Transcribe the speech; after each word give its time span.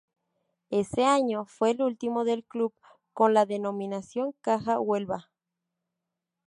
Ese 0.71 1.03
año 1.05 1.45
fue 1.45 1.69
el 1.69 1.83
último 1.83 2.23
del 2.25 2.43
club 2.43 2.73
con 3.13 3.35
la 3.35 3.45
denominación 3.45 4.31
Caja 4.41 4.79
Huelva. 4.79 5.29